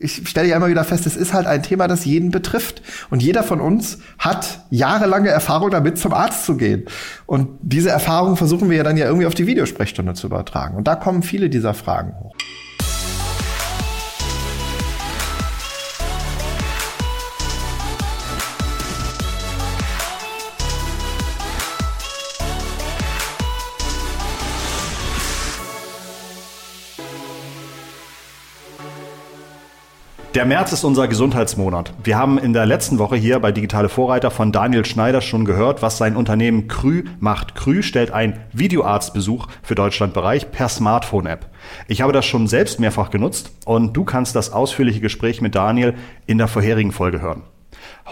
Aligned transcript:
ich 0.00 0.28
stelle 0.28 0.48
ja 0.48 0.56
immer 0.56 0.68
wieder 0.68 0.84
fest, 0.84 1.06
es 1.06 1.16
ist 1.16 1.32
halt 1.32 1.48
ein 1.48 1.62
Thema, 1.62 1.88
das 1.88 2.04
jeden 2.04 2.30
betrifft. 2.30 2.82
Und 3.10 3.20
jeder 3.20 3.42
von 3.42 3.60
uns 3.60 3.98
hat 4.18 4.60
jahrelange 4.70 5.28
Erfahrung 5.28 5.70
damit, 5.70 5.98
zum 5.98 6.14
Arzt 6.14 6.44
zu 6.44 6.56
gehen. 6.56 6.84
Und 7.26 7.48
diese 7.62 7.90
Erfahrung 7.90 8.36
versuchen 8.36 8.70
wir 8.70 8.76
ja 8.76 8.84
dann 8.84 8.96
ja 8.96 9.06
irgendwie 9.06 9.26
auf 9.26 9.34
die 9.34 9.48
Videosprechstunde 9.48 10.14
zu 10.14 10.28
übertragen. 10.28 10.76
Und 10.76 10.86
da 10.86 10.94
kommen 10.94 11.24
viele 11.24 11.50
dieser 11.50 11.74
Fragen 11.74 12.14
hoch. 12.20 12.36
Der 30.34 30.44
März 30.44 30.72
ist 30.72 30.84
unser 30.84 31.08
Gesundheitsmonat. 31.08 31.94
Wir 32.04 32.18
haben 32.18 32.36
in 32.36 32.52
der 32.52 32.66
letzten 32.66 32.98
Woche 32.98 33.16
hier 33.16 33.40
bei 33.40 33.50
Digitale 33.50 33.88
Vorreiter 33.88 34.30
von 34.30 34.52
Daniel 34.52 34.84
Schneider 34.84 35.22
schon 35.22 35.46
gehört, 35.46 35.80
was 35.80 35.96
sein 35.96 36.16
Unternehmen 36.16 36.68
Krü 36.68 37.04
macht. 37.18 37.54
Krü 37.54 37.82
stellt 37.82 38.10
ein 38.10 38.38
Videoarztbesuch 38.52 39.46
für 39.62 39.74
Deutschland 39.74 40.12
Bereich 40.12 40.50
per 40.50 40.68
Smartphone-App. 40.68 41.46
Ich 41.86 42.02
habe 42.02 42.12
das 42.12 42.26
schon 42.26 42.46
selbst 42.46 42.78
mehrfach 42.78 43.08
genutzt 43.08 43.52
und 43.64 43.96
du 43.96 44.04
kannst 44.04 44.36
das 44.36 44.52
ausführliche 44.52 45.00
Gespräch 45.00 45.40
mit 45.40 45.54
Daniel 45.54 45.94
in 46.26 46.36
der 46.36 46.48
vorherigen 46.48 46.92
Folge 46.92 47.22
hören. 47.22 47.44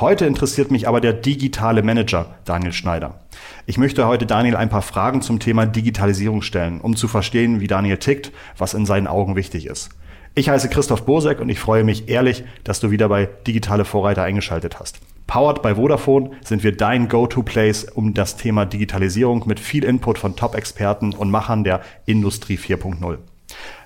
Heute 0.01 0.25
interessiert 0.25 0.71
mich 0.71 0.89
aber 0.89 1.03
der 1.03 1.13
digitale 1.13 1.83
Manager 1.83 2.37
Daniel 2.47 2.73
Schneider. 2.73 3.27
Ich 3.67 3.77
möchte 3.77 4.07
heute 4.07 4.25
Daniel 4.25 4.57
ein 4.57 4.71
paar 4.71 4.83
Fragen 4.83 5.21
zum 5.21 5.39
Thema 5.39 5.67
Digitalisierung 5.67 6.41
stellen, 6.41 6.81
um 6.81 6.97
zu 6.97 7.09
verstehen, 7.09 7.61
wie 7.61 7.67
Daniel 7.67 7.99
tickt, 7.99 8.33
was 8.57 8.73
in 8.73 8.87
seinen 8.87 9.07
Augen 9.07 9.37
wichtig 9.37 9.67
ist. 9.67 9.91
Ich 10.39 10.51
heiße 10.51 10.69
Christoph 10.69 11.07
Bosek 11.07 11.41
und 11.41 11.49
ich 11.49 11.59
freue 11.59 11.83
mich 11.83 12.11
ehrlich, 12.11 12.45
dass 12.63 12.79
du 12.79 12.91
wieder 12.91 13.09
bei 13.09 13.25
Digitale 13.47 13.87
Vorreiter 13.87 14.23
eingeschaltet 14.23 14.79
hast. 14.79 15.01
Powered 15.27 15.63
by 15.63 15.77
Vodafone 15.77 16.33
sind 16.45 16.63
wir 16.63 16.77
dein 16.77 17.09
Go-to-Place 17.09 17.85
um 17.95 18.13
das 18.13 18.37
Thema 18.37 18.67
Digitalisierung 18.67 19.45
mit 19.47 19.59
viel 19.59 19.83
Input 19.83 20.19
von 20.19 20.37
Top-Experten 20.37 21.15
und 21.15 21.31
Machern 21.31 21.65
der 21.65 21.81
Industrie 22.05 22.59
4.0. 22.59 23.17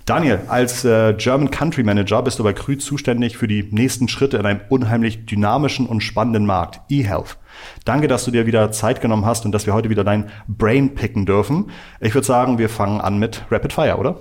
Daniel, 0.06 0.40
als 0.48 0.84
äh, 0.84 1.14
German 1.16 1.52
Country 1.52 1.84
Manager 1.84 2.20
bist 2.20 2.40
du 2.40 2.42
bei 2.42 2.52
Krü 2.52 2.76
zuständig 2.78 3.36
für 3.36 3.46
die 3.46 3.68
nächsten 3.70 4.08
Schritte 4.08 4.38
in 4.38 4.44
einem 4.44 4.60
unheimlich 4.70 5.26
dynamischen 5.26 5.86
und 5.86 6.00
spannenden 6.00 6.46
Markt, 6.46 6.80
eHealth. 6.90 7.38
Danke, 7.84 8.08
dass 8.08 8.24
du 8.24 8.32
dir 8.32 8.46
wieder 8.46 8.72
Zeit 8.72 9.00
genommen 9.00 9.24
hast 9.24 9.44
und 9.44 9.52
dass 9.52 9.66
wir 9.66 9.74
heute 9.74 9.88
wieder 9.88 10.02
dein 10.02 10.30
Brain 10.48 10.96
picken 10.96 11.26
dürfen. 11.26 11.70
Ich 12.00 12.12
würde 12.12 12.26
sagen, 12.26 12.58
wir 12.58 12.68
fangen 12.68 13.00
an 13.00 13.20
mit 13.20 13.44
Rapid 13.52 13.72
Fire, 13.72 13.98
oder? 13.98 14.16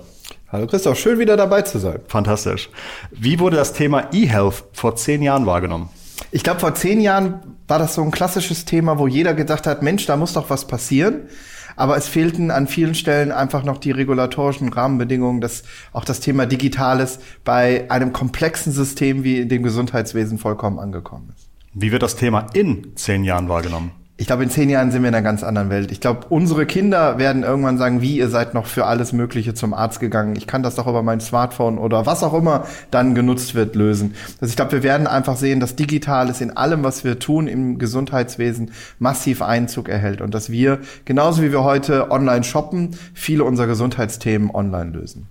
Hallo 0.52 0.66
Christoph, 0.66 0.98
schön 0.98 1.20
wieder 1.20 1.36
dabei 1.36 1.62
zu 1.62 1.78
sein. 1.78 2.00
Fantastisch. 2.08 2.70
Wie 3.12 3.38
wurde 3.38 3.56
das 3.56 3.72
Thema 3.72 4.08
E-Health 4.12 4.64
vor 4.72 4.96
zehn 4.96 5.22
Jahren 5.22 5.46
wahrgenommen? 5.46 5.90
Ich 6.32 6.42
glaube, 6.42 6.58
vor 6.58 6.74
zehn 6.74 7.00
Jahren 7.00 7.56
war 7.68 7.78
das 7.78 7.94
so 7.94 8.02
ein 8.02 8.10
klassisches 8.10 8.64
Thema, 8.64 8.98
wo 8.98 9.06
jeder 9.06 9.32
gedacht 9.32 9.68
hat, 9.68 9.82
Mensch, 9.82 10.06
da 10.06 10.16
muss 10.16 10.32
doch 10.32 10.50
was 10.50 10.66
passieren. 10.66 11.28
Aber 11.76 11.96
es 11.96 12.08
fehlten 12.08 12.50
an 12.50 12.66
vielen 12.66 12.96
Stellen 12.96 13.30
einfach 13.30 13.62
noch 13.62 13.78
die 13.78 13.92
regulatorischen 13.92 14.72
Rahmenbedingungen, 14.72 15.40
dass 15.40 15.62
auch 15.92 16.04
das 16.04 16.18
Thema 16.18 16.46
Digitales 16.46 17.20
bei 17.44 17.88
einem 17.88 18.12
komplexen 18.12 18.72
System 18.72 19.22
wie 19.22 19.38
in 19.38 19.48
dem 19.48 19.62
Gesundheitswesen 19.62 20.38
vollkommen 20.38 20.80
angekommen 20.80 21.32
ist. 21.36 21.48
Wie 21.74 21.92
wird 21.92 22.02
das 22.02 22.16
Thema 22.16 22.46
in 22.54 22.96
zehn 22.96 23.22
Jahren 23.22 23.48
wahrgenommen? 23.48 23.92
Ich 24.20 24.26
glaube, 24.26 24.42
in 24.42 24.50
zehn 24.50 24.68
Jahren 24.68 24.90
sind 24.90 25.00
wir 25.00 25.08
in 25.08 25.14
einer 25.14 25.24
ganz 25.24 25.42
anderen 25.42 25.70
Welt. 25.70 25.90
Ich 25.90 25.98
glaube, 25.98 26.26
unsere 26.28 26.66
Kinder 26.66 27.16
werden 27.16 27.42
irgendwann 27.42 27.78
sagen, 27.78 28.02
wie, 28.02 28.18
ihr 28.18 28.28
seid 28.28 28.52
noch 28.52 28.66
für 28.66 28.84
alles 28.84 29.14
Mögliche 29.14 29.54
zum 29.54 29.72
Arzt 29.72 29.98
gegangen. 29.98 30.36
Ich 30.36 30.46
kann 30.46 30.62
das 30.62 30.74
doch 30.74 30.86
über 30.86 31.02
mein 31.02 31.20
Smartphone 31.20 31.78
oder 31.78 32.04
was 32.04 32.22
auch 32.22 32.34
immer 32.34 32.66
dann 32.90 33.14
genutzt 33.14 33.54
wird, 33.54 33.74
lösen. 33.74 34.14
Also 34.38 34.50
ich 34.50 34.56
glaube, 34.56 34.72
wir 34.72 34.82
werden 34.82 35.06
einfach 35.06 35.36
sehen, 35.36 35.58
dass 35.58 35.74
Digitales 35.74 36.42
in 36.42 36.54
allem, 36.54 36.84
was 36.84 37.02
wir 37.02 37.18
tun 37.18 37.48
im 37.48 37.78
Gesundheitswesen, 37.78 38.72
massiv 38.98 39.40
Einzug 39.40 39.88
erhält 39.88 40.20
und 40.20 40.34
dass 40.34 40.50
wir, 40.50 40.80
genauso 41.06 41.40
wie 41.40 41.50
wir 41.50 41.64
heute 41.64 42.10
online 42.10 42.44
shoppen, 42.44 42.98
viele 43.14 43.44
unserer 43.44 43.68
Gesundheitsthemen 43.68 44.50
online 44.50 44.90
lösen. 44.90 45.28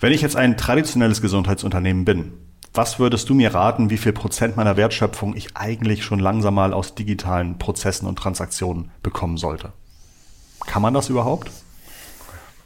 Wenn 0.00 0.12
ich 0.12 0.20
jetzt 0.20 0.34
ein 0.34 0.56
traditionelles 0.56 1.22
Gesundheitsunternehmen 1.22 2.04
bin, 2.04 2.32
was 2.76 2.98
würdest 2.98 3.28
du 3.28 3.34
mir 3.34 3.54
raten, 3.54 3.90
wie 3.90 3.96
viel 3.96 4.12
Prozent 4.12 4.56
meiner 4.56 4.76
Wertschöpfung 4.76 5.34
ich 5.34 5.56
eigentlich 5.56 6.04
schon 6.04 6.18
langsam 6.18 6.54
mal 6.54 6.72
aus 6.72 6.94
digitalen 6.94 7.58
Prozessen 7.58 8.06
und 8.06 8.16
Transaktionen 8.18 8.90
bekommen 9.02 9.36
sollte? 9.36 9.72
Kann 10.66 10.82
man 10.82 10.94
das 10.94 11.08
überhaupt? 11.08 11.50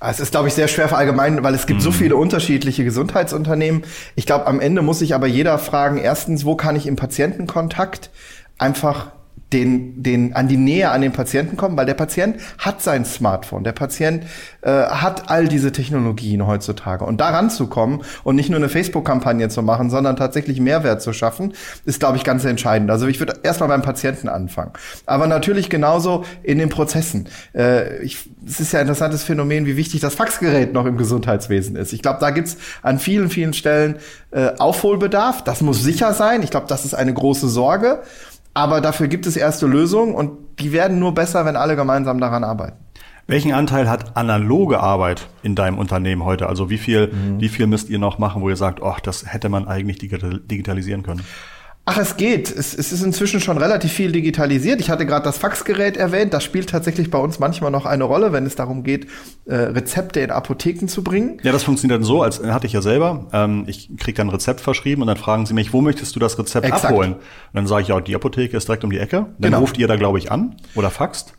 Es 0.00 0.18
ist, 0.18 0.30
glaube 0.30 0.48
ich, 0.48 0.54
sehr 0.54 0.68
schwer 0.68 0.88
verallgemeinern, 0.88 1.44
weil 1.44 1.54
es 1.54 1.66
gibt 1.66 1.80
mhm. 1.80 1.84
so 1.84 1.92
viele 1.92 2.16
unterschiedliche 2.16 2.84
Gesundheitsunternehmen. 2.84 3.82
Ich 4.14 4.24
glaube, 4.24 4.46
am 4.46 4.58
Ende 4.58 4.80
muss 4.80 5.00
sich 5.00 5.14
aber 5.14 5.26
jeder 5.26 5.58
fragen, 5.58 5.98
erstens, 5.98 6.46
wo 6.46 6.56
kann 6.56 6.74
ich 6.74 6.86
im 6.86 6.96
Patientenkontakt 6.96 8.10
einfach 8.56 9.12
den, 9.52 10.02
den, 10.02 10.34
an 10.34 10.48
die 10.48 10.56
Nähe 10.56 10.90
an 10.90 11.00
den 11.00 11.12
Patienten 11.12 11.56
kommen, 11.56 11.76
weil 11.76 11.86
der 11.86 11.94
Patient 11.94 12.36
hat 12.58 12.82
sein 12.82 13.04
Smartphone, 13.04 13.64
der 13.64 13.72
Patient 13.72 14.24
äh, 14.62 14.70
hat 14.70 15.28
all 15.28 15.48
diese 15.48 15.72
Technologien 15.72 16.46
heutzutage. 16.46 17.04
Und 17.04 17.20
daran 17.20 17.50
zu 17.50 17.66
kommen 17.66 18.02
und 18.22 18.36
nicht 18.36 18.48
nur 18.48 18.58
eine 18.58 18.68
Facebook-Kampagne 18.68 19.48
zu 19.48 19.62
machen, 19.62 19.90
sondern 19.90 20.16
tatsächlich 20.16 20.60
Mehrwert 20.60 21.02
zu 21.02 21.12
schaffen, 21.12 21.54
ist, 21.84 21.98
glaube 21.98 22.16
ich, 22.16 22.24
ganz 22.24 22.44
entscheidend. 22.44 22.90
Also 22.90 23.06
ich 23.06 23.18
würde 23.18 23.34
erstmal 23.42 23.68
beim 23.68 23.82
Patienten 23.82 24.28
anfangen. 24.28 24.72
Aber 25.06 25.26
natürlich 25.26 25.68
genauso 25.68 26.24
in 26.42 26.58
den 26.58 26.68
Prozessen. 26.68 27.28
Äh, 27.54 28.02
ich, 28.02 28.30
es 28.46 28.60
ist 28.60 28.72
ja 28.72 28.80
ein 28.80 28.86
interessantes 28.86 29.24
Phänomen, 29.24 29.66
wie 29.66 29.76
wichtig 29.76 30.00
das 30.00 30.14
Faxgerät 30.14 30.72
noch 30.72 30.86
im 30.86 30.96
Gesundheitswesen 30.96 31.74
ist. 31.74 31.92
Ich 31.92 32.02
glaube, 32.02 32.18
da 32.20 32.30
gibt's 32.30 32.56
an 32.82 32.98
vielen, 32.98 33.30
vielen 33.30 33.52
Stellen 33.52 33.96
äh, 34.30 34.52
Aufholbedarf. 34.58 35.42
Das 35.42 35.60
muss 35.60 35.82
sicher 35.82 36.14
sein. 36.14 36.42
Ich 36.42 36.50
glaube, 36.50 36.66
das 36.68 36.84
ist 36.84 36.94
eine 36.94 37.12
große 37.12 37.48
Sorge. 37.48 38.02
Aber 38.54 38.80
dafür 38.80 39.08
gibt 39.08 39.26
es 39.26 39.36
erste 39.36 39.66
Lösungen 39.66 40.14
und 40.14 40.32
die 40.58 40.72
werden 40.72 40.98
nur 40.98 41.14
besser, 41.14 41.44
wenn 41.44 41.56
alle 41.56 41.76
gemeinsam 41.76 42.20
daran 42.20 42.44
arbeiten. 42.44 42.76
Welchen 43.26 43.52
Anteil 43.52 43.88
hat 43.88 44.16
analoge 44.16 44.80
Arbeit 44.80 45.28
in 45.44 45.54
deinem 45.54 45.78
Unternehmen 45.78 46.24
heute? 46.24 46.48
Also 46.48 46.68
wie 46.68 46.78
viel, 46.78 47.12
mhm. 47.12 47.40
wie 47.40 47.48
viel 47.48 47.68
müsst 47.68 47.88
ihr 47.88 48.00
noch 48.00 48.18
machen, 48.18 48.42
wo 48.42 48.48
ihr 48.48 48.56
sagt, 48.56 48.82
ach, 48.82 48.98
das 48.98 49.32
hätte 49.32 49.48
man 49.48 49.68
eigentlich 49.68 49.98
digitalisieren 49.98 51.04
können? 51.04 51.22
Ach, 51.86 51.98
es 51.98 52.16
geht. 52.16 52.50
Es, 52.50 52.72
es, 52.72 52.92
ist 52.92 53.02
inzwischen 53.02 53.40
schon 53.40 53.58
relativ 53.58 53.92
viel 53.92 54.12
digitalisiert. 54.12 54.80
Ich 54.80 54.90
hatte 54.90 55.06
gerade 55.06 55.24
das 55.24 55.38
Faxgerät 55.38 55.96
erwähnt. 55.96 56.32
Das 56.32 56.44
spielt 56.44 56.68
tatsächlich 56.68 57.10
bei 57.10 57.18
uns 57.18 57.38
manchmal 57.38 57.70
noch 57.70 57.86
eine 57.86 58.04
Rolle, 58.04 58.32
wenn 58.32 58.46
es 58.46 58.54
darum 58.54 58.84
geht, 58.84 59.08
äh, 59.46 59.54
Rezepte 59.56 60.20
in 60.20 60.30
Apotheken 60.30 60.86
zu 60.86 61.02
bringen. 61.02 61.40
Ja, 61.42 61.52
das 61.52 61.64
funktioniert 61.64 61.98
dann 61.98 62.04
so, 62.04 62.22
als 62.22 62.42
hatte 62.44 62.66
ich 62.66 62.74
ja 62.74 62.82
selber. 62.82 63.26
Ähm, 63.32 63.64
ich 63.66 63.90
kriege 63.98 64.16
dann 64.16 64.28
ein 64.28 64.30
Rezept 64.30 64.60
verschrieben 64.60 65.00
und 65.00 65.08
dann 65.08 65.16
fragen 65.16 65.46
sie 65.46 65.54
mich, 65.54 65.72
wo 65.72 65.80
möchtest 65.80 66.14
du 66.14 66.20
das 66.20 66.38
Rezept 66.38 66.66
Exakt. 66.66 66.84
abholen? 66.84 67.14
Und 67.14 67.20
dann 67.54 67.66
sage 67.66 67.82
ich, 67.82 67.88
ja, 67.88 68.00
die 68.00 68.14
Apotheke 68.14 68.56
ist 68.56 68.68
direkt 68.68 68.84
um 68.84 68.90
die 68.90 68.98
Ecke. 68.98 69.26
Dann 69.38 69.50
genau. 69.50 69.60
ruft 69.60 69.78
ihr 69.78 69.88
da, 69.88 69.96
glaube 69.96 70.18
ich, 70.18 70.30
an 70.30 70.56
oder 70.74 70.90
faxt. 70.90 71.32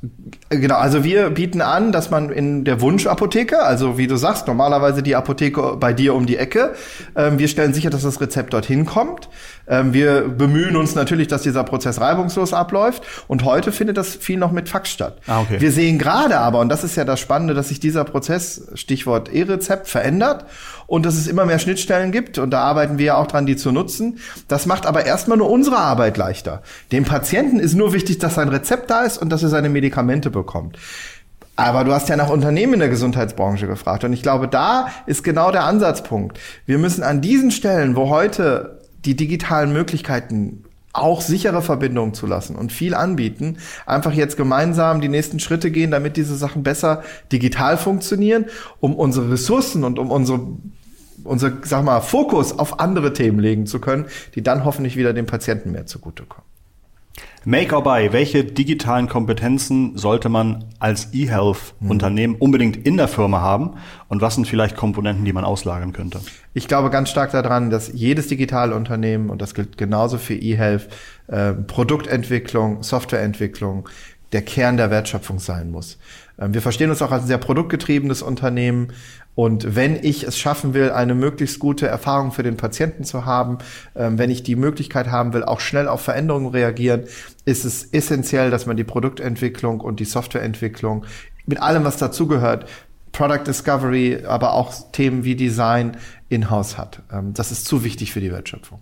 Genau, 0.49 0.75
also 0.75 1.03
wir 1.03 1.29
bieten 1.29 1.61
an, 1.61 1.91
dass 1.91 2.09
man 2.09 2.29
in 2.29 2.65
der 2.65 2.81
Wunschapotheke, 2.81 3.63
also 3.63 3.97
wie 3.97 4.07
du 4.07 4.17
sagst, 4.17 4.47
normalerweise 4.47 5.03
die 5.03 5.15
Apotheke 5.15 5.77
bei 5.79 5.93
dir 5.93 6.15
um 6.15 6.25
die 6.25 6.37
Ecke, 6.37 6.73
ähm, 7.15 7.39
wir 7.39 7.47
stellen 7.47 7.73
sicher, 7.73 7.91
dass 7.91 8.01
das 8.01 8.19
Rezept 8.19 8.53
dorthin 8.53 8.85
kommt. 8.85 9.29
Ähm, 9.67 9.93
wir 9.93 10.30
bemühen 10.31 10.75
uns 10.75 10.95
natürlich, 10.95 11.27
dass 11.27 11.43
dieser 11.43 11.63
Prozess 11.63 12.01
reibungslos 12.01 12.53
abläuft. 12.53 13.03
Und 13.27 13.43
heute 13.43 13.71
findet 13.71 13.97
das 13.97 14.15
viel 14.15 14.37
noch 14.37 14.51
mit 14.51 14.69
Fax 14.69 14.89
statt. 14.89 15.17
Ah, 15.27 15.41
okay. 15.41 15.61
Wir 15.61 15.71
sehen 15.71 15.99
gerade 15.99 16.39
aber, 16.39 16.59
und 16.59 16.69
das 16.69 16.83
ist 16.83 16.95
ja 16.95 17.05
das 17.05 17.19
Spannende, 17.19 17.53
dass 17.53 17.69
sich 17.69 17.79
dieser 17.79 18.03
Prozess, 18.03 18.67
Stichwort 18.73 19.33
E-Rezept, 19.33 19.87
verändert 19.87 20.45
und 20.87 21.05
dass 21.05 21.15
es 21.15 21.27
immer 21.27 21.45
mehr 21.45 21.59
Schnittstellen 21.59 22.11
gibt. 22.11 22.37
Und 22.37 22.51
da 22.51 22.63
arbeiten 22.63 22.97
wir 22.97 23.05
ja 23.05 23.15
auch 23.17 23.27
dran, 23.27 23.45
die 23.45 23.55
zu 23.55 23.71
nutzen. 23.71 24.19
Das 24.47 24.65
macht 24.65 24.85
aber 24.85 25.05
erstmal 25.05 25.37
nur 25.37 25.49
unsere 25.49 25.77
Arbeit 25.77 26.17
leichter. 26.17 26.63
Dem 26.91 27.05
Patienten 27.05 27.59
ist 27.59 27.75
nur 27.75 27.93
wichtig, 27.93 28.19
dass 28.19 28.35
sein 28.35 28.49
Rezept 28.49 28.89
da 28.89 29.03
ist 29.03 29.17
und 29.17 29.29
dass 29.29 29.43
er 29.43 29.49
seine 29.49 29.69
Medikamente 29.69 30.29
bekommt. 30.29 30.77
Aber 31.55 31.83
du 31.83 31.93
hast 31.93 32.09
ja 32.09 32.15
nach 32.15 32.29
Unternehmen 32.29 32.73
in 32.73 32.79
der 32.79 32.89
Gesundheitsbranche 32.89 33.67
gefragt. 33.67 34.03
Und 34.03 34.13
ich 34.13 34.23
glaube, 34.23 34.47
da 34.47 34.87
ist 35.05 35.23
genau 35.23 35.51
der 35.51 35.65
Ansatzpunkt. 35.65 36.39
Wir 36.65 36.77
müssen 36.77 37.03
an 37.03 37.21
diesen 37.21 37.51
Stellen, 37.51 37.95
wo 37.95 38.09
heute 38.09 38.80
die 39.05 39.15
digitalen 39.15 39.73
Möglichkeiten 39.73 40.63
auch 40.93 41.21
sichere 41.21 41.61
Verbindungen 41.61 42.13
zu 42.13 42.27
lassen 42.27 42.55
und 42.55 42.71
viel 42.71 42.93
anbieten, 42.93 43.57
einfach 43.85 44.11
jetzt 44.11 44.35
gemeinsam 44.35 44.99
die 44.99 45.07
nächsten 45.07 45.39
Schritte 45.39 45.71
gehen, 45.71 45.91
damit 45.91 46.17
diese 46.17 46.35
Sachen 46.35 46.63
besser 46.63 47.03
digital 47.31 47.77
funktionieren, 47.77 48.45
um 48.79 48.95
unsere 48.95 49.31
Ressourcen 49.31 49.83
und 49.83 49.99
um 49.99 50.11
unsere 50.11 50.41
unser, 51.23 51.53
sag 51.63 51.83
mal, 51.83 52.01
Fokus 52.01 52.57
auf 52.57 52.79
andere 52.79 53.13
Themen 53.13 53.39
legen 53.39 53.67
zu 53.67 53.79
können, 53.79 54.05
die 54.33 54.41
dann 54.41 54.65
hoffentlich 54.65 54.97
wieder 54.97 55.13
dem 55.13 55.27
Patienten 55.27 55.71
mehr 55.71 55.85
zugutekommen. 55.85 56.50
Make 57.43 57.75
or 57.75 57.83
buy, 57.83 58.13
welche 58.13 58.43
digitalen 58.43 59.09
Kompetenzen 59.09 59.97
sollte 59.97 60.29
man 60.29 60.65
als 60.77 61.11
E-Health-Unternehmen 61.11 62.35
mhm. 62.35 62.41
unbedingt 62.41 62.77
in 62.77 62.97
der 62.97 63.07
Firma 63.07 63.41
haben 63.41 63.77
und 64.09 64.21
was 64.21 64.35
sind 64.35 64.47
vielleicht 64.47 64.75
Komponenten, 64.75 65.25
die 65.25 65.33
man 65.33 65.43
auslagern 65.43 65.91
könnte? 65.91 66.21
Ich 66.53 66.67
glaube 66.67 66.91
ganz 66.91 67.09
stark 67.09 67.31
daran, 67.31 67.71
dass 67.71 67.91
jedes 67.91 68.27
digitale 68.27 68.75
Unternehmen, 68.75 69.31
und 69.31 69.41
das 69.41 69.55
gilt 69.55 69.77
genauso 69.77 70.19
für 70.19 70.35
E-Health, 70.35 70.89
äh, 71.27 71.53
Produktentwicklung, 71.53 72.83
Softwareentwicklung, 72.83 73.89
der 74.31 74.43
Kern 74.43 74.77
der 74.77 74.91
Wertschöpfung 74.91 75.39
sein 75.39 75.71
muss. 75.71 75.97
Ähm, 76.39 76.53
wir 76.53 76.61
verstehen 76.61 76.89
uns 76.89 77.01
auch 77.01 77.11
als 77.11 77.27
sehr 77.27 77.37
produktgetriebenes 77.37 78.21
Unternehmen. 78.21 78.93
Und 79.35 79.75
wenn 79.75 79.95
ich 79.95 80.23
es 80.23 80.37
schaffen 80.37 80.73
will, 80.73 80.91
eine 80.91 81.15
möglichst 81.15 81.59
gute 81.59 81.87
Erfahrung 81.87 82.31
für 82.31 82.43
den 82.43 82.57
Patienten 82.57 83.03
zu 83.03 83.25
haben, 83.25 83.59
ähm, 83.95 84.17
wenn 84.17 84.29
ich 84.29 84.43
die 84.43 84.55
Möglichkeit 84.55 85.07
haben 85.09 85.33
will, 85.33 85.43
auch 85.43 85.59
schnell 85.59 85.87
auf 85.87 86.01
Veränderungen 86.01 86.47
reagieren, 86.47 87.05
ist 87.45 87.65
es 87.65 87.85
essentiell, 87.85 88.51
dass 88.51 88.65
man 88.65 88.77
die 88.77 88.83
Produktentwicklung 88.83 89.79
und 89.79 89.99
die 89.99 90.05
Softwareentwicklung 90.05 91.05
mit 91.45 91.61
allem, 91.61 91.83
was 91.83 91.97
dazugehört, 91.97 92.67
Product 93.11 93.43
Discovery, 93.45 94.23
aber 94.25 94.53
auch 94.53 94.73
Themen 94.91 95.23
wie 95.23 95.35
Design 95.35 95.97
in-house 96.29 96.77
hat. 96.77 97.01
Ähm, 97.11 97.33
das 97.33 97.51
ist 97.51 97.65
zu 97.65 97.83
wichtig 97.83 98.11
für 98.13 98.21
die 98.21 98.31
Wertschöpfung. 98.31 98.81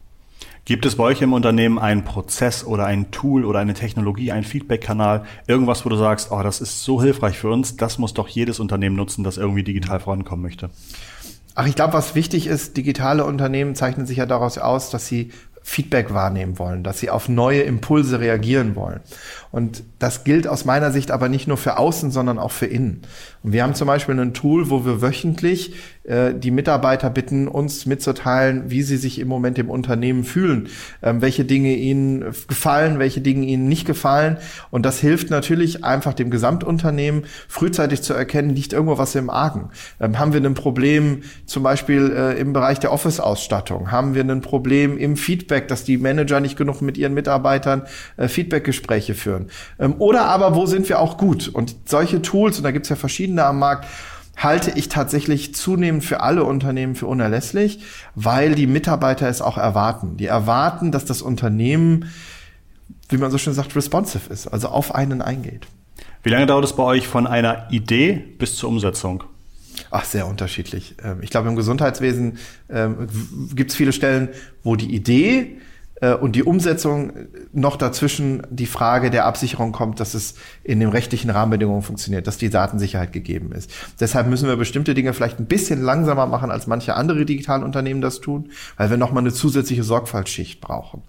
Gibt 0.65 0.85
es 0.85 0.95
bei 0.95 1.03
euch 1.03 1.21
im 1.21 1.33
Unternehmen 1.33 1.79
einen 1.79 2.03
Prozess 2.03 2.63
oder 2.63 2.85
ein 2.85 3.11
Tool 3.11 3.45
oder 3.45 3.59
eine 3.59 3.73
Technologie, 3.73 4.31
einen 4.31 4.43
Feedback-Kanal, 4.43 5.23
irgendwas, 5.47 5.85
wo 5.85 5.89
du 5.89 5.95
sagst, 5.95 6.31
oh, 6.31 6.43
das 6.43 6.61
ist 6.61 6.83
so 6.83 7.01
hilfreich 7.01 7.39
für 7.39 7.49
uns, 7.49 7.75
das 7.75 7.97
muss 7.97 8.13
doch 8.13 8.27
jedes 8.27 8.59
Unternehmen 8.59 8.95
nutzen, 8.95 9.23
das 9.23 9.37
irgendwie 9.37 9.63
digital 9.63 9.99
vorankommen 9.99 10.43
möchte? 10.43 10.69
Ach, 11.55 11.65
ich 11.65 11.75
glaube, 11.75 11.93
was 11.93 12.15
wichtig 12.15 12.47
ist, 12.47 12.77
digitale 12.77 13.25
Unternehmen 13.25 13.75
zeichnen 13.75 14.05
sich 14.05 14.17
ja 14.17 14.25
daraus 14.25 14.57
aus, 14.57 14.91
dass 14.91 15.07
sie 15.07 15.31
Feedback 15.61 16.13
wahrnehmen 16.13 16.57
wollen, 16.57 16.83
dass 16.83 16.99
sie 16.99 17.09
auf 17.09 17.29
neue 17.29 17.61
Impulse 17.61 18.19
reagieren 18.19 18.75
wollen. 18.75 19.01
Und 19.51 19.83
das 19.99 20.23
gilt 20.23 20.47
aus 20.47 20.65
meiner 20.65 20.91
Sicht 20.91 21.11
aber 21.11 21.29
nicht 21.29 21.47
nur 21.47 21.57
für 21.57 21.77
außen, 21.77 22.11
sondern 22.11 22.39
auch 22.39 22.51
für 22.51 22.65
innen. 22.65 23.01
Und 23.43 23.53
wir 23.53 23.63
haben 23.63 23.75
zum 23.75 23.87
Beispiel 23.87 24.19
ein 24.19 24.33
Tool, 24.33 24.69
wo 24.69 24.85
wir 24.85 25.01
wöchentlich 25.01 25.73
äh, 26.09 26.33
die 26.33 26.51
Mitarbeiter 26.51 27.09
bitten, 27.09 27.47
uns 27.47 27.85
mitzuteilen, 27.85 28.69
wie 28.69 28.81
sie 28.81 28.97
sich 28.97 29.19
im 29.19 29.27
Moment 29.27 29.59
im 29.59 29.69
Unternehmen 29.69 30.23
fühlen, 30.23 30.67
ähm, 31.03 31.21
welche 31.21 31.45
Dinge 31.45 31.75
ihnen 31.75 32.33
gefallen, 32.47 32.99
welche 32.99 33.21
Dinge 33.21 33.45
ihnen 33.45 33.69
nicht 33.69 33.85
gefallen. 33.85 34.37
Und 34.71 34.85
das 34.85 34.99
hilft 34.99 35.29
natürlich 35.29 35.83
einfach 35.83 36.13
dem 36.13 36.31
Gesamtunternehmen 36.31 37.25
frühzeitig 37.47 38.01
zu 38.01 38.13
erkennen, 38.13 38.49
liegt 38.49 38.73
irgendwo 38.73 38.97
was 38.97 39.13
im 39.15 39.29
Argen. 39.29 39.69
Ähm, 39.99 40.17
haben 40.17 40.33
wir 40.33 40.41
ein 40.41 40.55
Problem 40.55 41.21
zum 41.45 41.63
Beispiel 41.63 42.11
äh, 42.11 42.39
im 42.39 42.53
Bereich 42.53 42.79
der 42.79 42.91
Office-Ausstattung? 42.91 43.91
Haben 43.91 44.15
wir 44.15 44.23
ein 44.23 44.41
Problem 44.41 44.97
im 44.97 45.15
Feedback, 45.15 45.67
dass 45.67 45.83
die 45.83 45.97
Manager 45.97 46.39
nicht 46.39 46.57
genug 46.57 46.81
mit 46.81 46.97
ihren 46.97 47.13
Mitarbeitern 47.13 47.83
äh, 48.17 48.27
Feedbackgespräche 48.27 49.13
führen? 49.13 49.49
Ähm, 49.77 49.95
oder 49.99 50.25
aber, 50.25 50.55
wo 50.55 50.65
sind 50.65 50.89
wir 50.89 50.99
auch 50.99 51.17
gut? 51.17 51.47
Und 51.47 51.75
solche 51.85 52.21
Tools, 52.21 52.57
und 52.57 52.63
da 52.63 52.71
gibt's 52.71 52.89
ja 52.89 52.95
verschiedene 52.95 53.45
am 53.45 53.59
Markt, 53.59 53.85
halte 54.39 54.71
ich 54.71 54.89
tatsächlich 54.89 55.53
zunehmend 55.53 56.03
für 56.03 56.21
alle 56.21 56.45
Unternehmen 56.45 56.95
für 56.95 57.07
unerlässlich, 57.07 57.79
weil 58.15 58.55
die 58.55 58.67
Mitarbeiter 58.67 59.27
es 59.27 59.41
auch 59.41 59.57
erwarten. 59.57 60.17
Die 60.17 60.25
erwarten, 60.25 60.91
dass 60.91 61.05
das 61.05 61.21
Unternehmen, 61.21 62.09
wie 63.09 63.17
man 63.17 63.31
so 63.31 63.37
schön 63.37 63.53
sagt, 63.53 63.75
responsive 63.75 64.31
ist, 64.31 64.47
also 64.47 64.69
auf 64.69 64.95
einen 64.95 65.21
eingeht. 65.21 65.67
Wie 66.23 66.29
lange 66.29 66.45
dauert 66.45 66.65
es 66.65 66.73
bei 66.73 66.83
euch 66.83 67.07
von 67.07 67.27
einer 67.27 67.67
Idee 67.69 68.13
bis 68.13 68.55
zur 68.55 68.69
Umsetzung? 68.69 69.23
Ach, 69.91 70.05
sehr 70.05 70.27
unterschiedlich. 70.27 70.95
Ähm, 71.03 71.19
ich 71.21 71.29
glaube, 71.29 71.49
im 71.49 71.55
Gesundheitswesen 71.55 72.37
ähm, 72.69 73.07
gibt 73.53 73.71
es 73.71 73.77
viele 73.77 73.93
Stellen, 73.93 74.29
wo 74.63 74.75
die 74.75 74.93
Idee 74.93 75.57
und 76.21 76.35
die 76.35 76.43
Umsetzung 76.43 77.11
noch 77.51 77.75
dazwischen 77.75 78.43
die 78.49 78.65
Frage 78.65 79.09
der 79.09 79.25
Absicherung 79.25 79.71
kommt, 79.71 79.99
dass 79.99 80.13
es 80.13 80.35
in 80.63 80.79
den 80.79 80.89
rechtlichen 80.89 81.29
Rahmenbedingungen 81.29 81.81
funktioniert, 81.81 82.25
dass 82.25 82.37
die 82.37 82.49
Datensicherheit 82.49 83.11
gegeben 83.11 83.51
ist. 83.51 83.69
Deshalb 83.99 84.27
müssen 84.27 84.47
wir 84.47 84.55
bestimmte 84.55 84.93
Dinge 84.93 85.13
vielleicht 85.13 85.39
ein 85.39 85.47
bisschen 85.47 85.81
langsamer 85.81 86.25
machen, 86.25 86.51
als 86.51 86.67
manche 86.67 86.95
andere 86.95 87.25
digitalen 87.25 87.63
Unternehmen 87.63 88.01
das 88.01 88.21
tun, 88.21 88.51
weil 88.77 88.89
wir 88.89 88.97
nochmal 88.97 89.23
eine 89.23 89.33
zusätzliche 89.33 89.83
Sorgfaltsschicht 89.83 90.61
brauchen. 90.61 91.03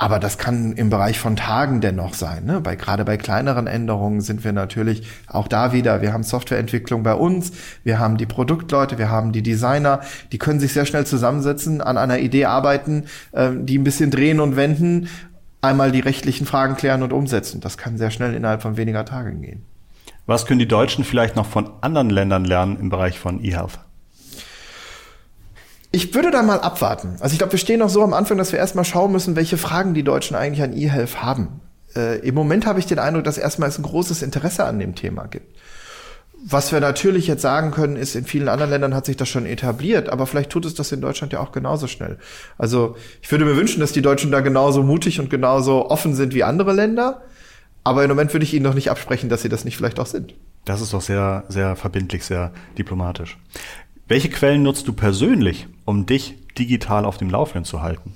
Aber 0.00 0.20
das 0.20 0.38
kann 0.38 0.74
im 0.74 0.90
Bereich 0.90 1.18
von 1.18 1.34
Tagen 1.34 1.80
dennoch 1.80 2.14
sein. 2.14 2.44
Ne? 2.44 2.60
Bei, 2.60 2.76
gerade 2.76 3.04
bei 3.04 3.16
kleineren 3.16 3.66
Änderungen 3.66 4.20
sind 4.20 4.44
wir 4.44 4.52
natürlich 4.52 5.08
auch 5.26 5.48
da 5.48 5.72
wieder. 5.72 6.00
Wir 6.02 6.12
haben 6.12 6.22
Softwareentwicklung 6.22 7.02
bei 7.02 7.14
uns, 7.14 7.50
wir 7.82 7.98
haben 7.98 8.16
die 8.16 8.26
Produktleute, 8.26 8.96
wir 8.96 9.10
haben 9.10 9.32
die 9.32 9.42
Designer, 9.42 10.00
die 10.30 10.38
können 10.38 10.60
sich 10.60 10.72
sehr 10.72 10.86
schnell 10.86 11.04
zusammensetzen, 11.04 11.80
an 11.80 11.98
einer 11.98 12.20
Idee 12.20 12.44
arbeiten, 12.44 13.06
äh, 13.32 13.50
die 13.52 13.76
ein 13.76 13.84
bisschen 13.84 14.12
drehen 14.12 14.38
und 14.38 14.54
wenden, 14.54 15.08
einmal 15.62 15.90
die 15.90 16.00
rechtlichen 16.00 16.46
Fragen 16.46 16.76
klären 16.76 17.02
und 17.02 17.12
umsetzen. 17.12 17.60
Das 17.60 17.76
kann 17.76 17.98
sehr 17.98 18.12
schnell 18.12 18.34
innerhalb 18.34 18.62
von 18.62 18.76
weniger 18.76 19.04
Tagen 19.04 19.42
gehen. 19.42 19.64
Was 20.26 20.46
können 20.46 20.60
die 20.60 20.68
Deutschen 20.68 21.04
vielleicht 21.04 21.34
noch 21.34 21.46
von 21.46 21.70
anderen 21.80 22.10
Ländern 22.10 22.44
lernen 22.44 22.78
im 22.78 22.88
Bereich 22.88 23.18
von 23.18 23.42
eHealth? 23.42 23.80
Ich 25.90 26.14
würde 26.14 26.30
da 26.30 26.42
mal 26.42 26.60
abwarten. 26.60 27.16
Also 27.20 27.32
ich 27.32 27.38
glaube, 27.38 27.52
wir 27.52 27.58
stehen 27.58 27.78
noch 27.78 27.88
so 27.88 28.02
am 28.02 28.12
Anfang, 28.12 28.36
dass 28.36 28.52
wir 28.52 28.58
erstmal 28.58 28.84
schauen 28.84 29.12
müssen, 29.12 29.36
welche 29.36 29.56
Fragen 29.56 29.94
die 29.94 30.02
Deutschen 30.02 30.36
eigentlich 30.36 30.62
an 30.62 30.76
eHealth 30.76 31.22
haben. 31.22 31.60
Äh, 31.96 32.18
Im 32.20 32.34
Moment 32.34 32.66
habe 32.66 32.78
ich 32.78 32.86
den 32.86 32.98
Eindruck, 32.98 33.24
dass 33.24 33.38
erstmal 33.38 33.70
es 33.70 33.78
ein 33.78 33.84
großes 33.84 34.22
Interesse 34.22 34.64
an 34.64 34.78
dem 34.78 34.94
Thema 34.94 35.26
gibt. 35.26 35.56
Was 36.44 36.70
wir 36.70 36.78
natürlich 36.78 37.26
jetzt 37.26 37.42
sagen 37.42 37.72
können, 37.72 37.96
ist, 37.96 38.14
in 38.14 38.24
vielen 38.24 38.48
anderen 38.48 38.70
Ländern 38.70 38.94
hat 38.94 39.06
sich 39.06 39.16
das 39.16 39.28
schon 39.28 39.44
etabliert, 39.44 40.08
aber 40.08 40.26
vielleicht 40.26 40.50
tut 40.50 40.66
es 40.66 40.74
das 40.74 40.92
in 40.92 41.00
Deutschland 41.00 41.32
ja 41.32 41.40
auch 41.40 41.50
genauso 41.50 41.88
schnell. 41.88 42.18
Also 42.58 42.96
ich 43.20 43.30
würde 43.32 43.44
mir 43.44 43.56
wünschen, 43.56 43.80
dass 43.80 43.90
die 43.90 44.02
Deutschen 44.02 44.30
da 44.30 44.40
genauso 44.40 44.84
mutig 44.84 45.18
und 45.18 45.30
genauso 45.30 45.90
offen 45.90 46.14
sind 46.14 46.34
wie 46.34 46.44
andere 46.44 46.72
Länder. 46.72 47.22
Aber 47.82 48.04
im 48.04 48.10
Moment 48.10 48.32
würde 48.34 48.44
ich 48.44 48.54
Ihnen 48.54 48.64
noch 48.64 48.74
nicht 48.74 48.90
absprechen, 48.90 49.28
dass 49.28 49.42
Sie 49.42 49.48
das 49.48 49.64
nicht 49.64 49.76
vielleicht 49.76 49.98
auch 49.98 50.06
sind. 50.06 50.34
Das 50.64 50.80
ist 50.80 50.92
doch 50.92 51.00
sehr, 51.00 51.44
sehr 51.48 51.74
verbindlich, 51.74 52.24
sehr 52.24 52.52
diplomatisch. 52.76 53.38
Welche 54.06 54.30
Quellen 54.30 54.62
nutzt 54.62 54.86
du 54.86 54.92
persönlich, 54.92 55.66
um 55.88 56.04
dich 56.04 56.34
digital 56.58 57.06
auf 57.06 57.16
dem 57.16 57.30
Laufenden 57.30 57.64
zu 57.64 57.80
halten? 57.80 58.12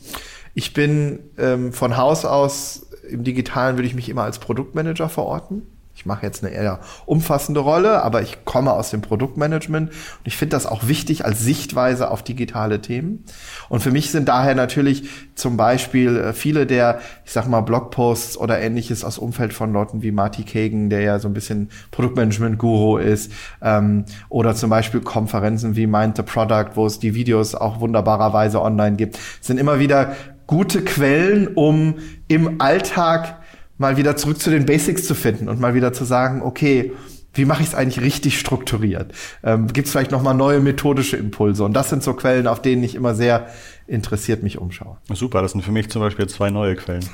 Ich 0.53 0.75
bin 0.75 1.21
ähm, 1.39 1.73
von 1.73 1.97
Haus 1.97 2.27
aus 2.27 2.91
im 3.09 3.25
Digitalen 3.25 3.77
würde 3.77 3.89
ich 3.89 3.95
mich 3.95 4.11
immer 4.11 4.25
als 4.25 4.39
Produktmanager 4.39 5.09
verorten. 5.09 5.63
Ich 5.95 6.07
mache 6.07 6.25
jetzt 6.25 6.43
eine 6.43 6.55
eher 6.55 6.81
umfassende 7.05 7.61
Rolle, 7.61 8.03
aber 8.03 8.23
ich 8.23 8.45
komme 8.45 8.73
aus 8.73 8.91
dem 8.91 9.03
Produktmanagement 9.03 9.91
und 9.91 9.97
ich 10.25 10.37
finde 10.37 10.57
das 10.57 10.67
auch 10.67 10.89
wichtig 10.89 11.25
als 11.25 11.41
Sichtweise 11.41 12.11
auf 12.11 12.23
digitale 12.23 12.81
Themen. 12.81 13.25
Und 13.69 13.81
für 13.81 13.91
mich 13.91 14.11
sind 14.11 14.29
daher 14.29 14.55
natürlich 14.55 15.09
zum 15.35 15.57
Beispiel 15.57 16.17
äh, 16.17 16.33
viele 16.33 16.67
der, 16.67 17.01
ich 17.25 17.33
sag 17.33 17.47
mal, 17.47 17.61
Blogposts 17.61 18.39
oder 18.39 18.59
ähnliches 18.59 19.05
aus 19.05 19.19
Umfeld 19.19 19.53
von 19.53 19.73
Leuten 19.73 20.03
wie 20.03 20.13
Marty 20.13 20.45
Kagan, 20.45 20.89
der 20.89 21.03
ja 21.03 21.19
so 21.19 21.29
ein 21.29 21.35
bisschen 21.35 21.69
Produktmanagement-Guru 21.91 22.97
ist, 22.97 23.31
ähm, 23.61 24.07
oder 24.29 24.55
zum 24.55 24.71
Beispiel 24.71 25.01
Konferenzen 25.01 25.77
wie 25.77 25.87
Mind 25.87 26.17
the 26.17 26.23
Product, 26.23 26.71
wo 26.75 26.87
es 26.87 26.99
die 26.99 27.15
Videos 27.15 27.55
auch 27.55 27.81
wunderbarerweise 27.81 28.63
online 28.63 28.97
gibt, 28.97 29.19
sind 29.41 29.59
immer 29.59 29.79
wieder 29.79 30.17
gute 30.47 30.83
Quellen, 30.83 31.49
um 31.49 31.97
im 32.29 32.61
Alltag 32.61 33.42
mal 33.79 33.97
wieder 33.97 34.17
zurück 34.17 34.41
zu 34.41 34.51
den 34.51 34.67
Basics 34.67 35.07
zu 35.07 35.15
finden 35.15 35.49
und 35.49 35.61
mal 35.61 35.75
wieder 35.75 35.93
zu 35.93 36.05
sagen, 36.05 36.43
okay, 36.43 36.93
wie 37.35 37.45
mache 37.45 37.63
ich 37.63 37.69
es 37.69 37.75
eigentlich 37.75 38.05
richtig 38.05 38.39
strukturiert? 38.39 39.13
Ähm, 39.43 39.67
Gibt 39.69 39.87
es 39.87 39.93
vielleicht 39.93 40.11
noch 40.11 40.23
mal 40.23 40.35
neue 40.35 40.61
methodische 40.61 41.17
Impulse? 41.17 41.65
Und 41.65 41.73
das 41.73 41.89
sind 41.89 42.03
so 42.03 42.13
Quellen, 42.13 42.47
auf 42.47 42.61
denen 42.61 42.83
ich 42.83 42.95
immer 42.95 43.15
sehr 43.15 43.49
interessiert 43.87 44.43
mich 44.43 44.59
umschaue. 44.59 44.99
Super, 45.13 45.43
das 45.43 45.53
sind 45.53 45.63
für 45.63 45.73
mich 45.73 45.91
zum 45.91 46.03
Beispiel 46.03 46.27
zwei 46.27 46.51
neue 46.51 46.77
Quellen. 46.77 47.05